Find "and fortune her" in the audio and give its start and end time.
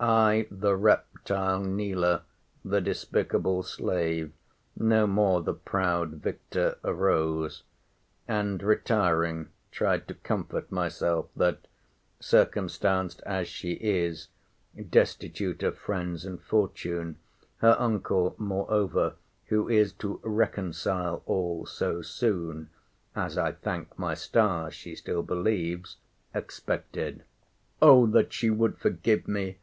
16.24-17.74